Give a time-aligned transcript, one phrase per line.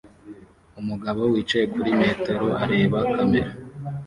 [0.79, 3.51] Umugabo wicaye kuri metero areba kamera